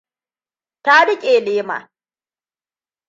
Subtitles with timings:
[0.83, 1.77] Ta rike lema.